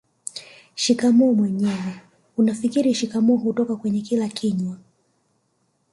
Shikamoo 0.75 1.33
mwenyewe 1.33 2.01
unafikiri 2.37 2.93
shikamoo 2.93 3.35
hutoka 3.37 3.75
kwenye 3.75 4.01
kila 4.01 4.27
kinywa 4.29 4.77